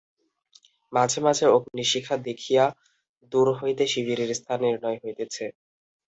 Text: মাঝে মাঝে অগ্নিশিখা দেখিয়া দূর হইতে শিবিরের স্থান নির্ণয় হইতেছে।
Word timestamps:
মাঝে 0.93 1.19
মাঝে 1.25 1.45
অগ্নিশিখা 1.49 2.15
দেখিয়া 2.27 2.63
দূর 3.31 3.47
হইতে 3.59 3.83
শিবিরের 3.87 4.29
স্থান 4.35 4.59
নির্ণয় 4.63 4.99
হইতেছে। 5.03 5.45